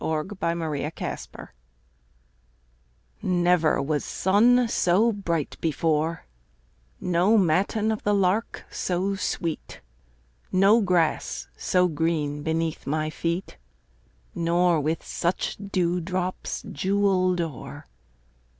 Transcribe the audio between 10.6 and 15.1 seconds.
grass so green beneath my feet, Nor with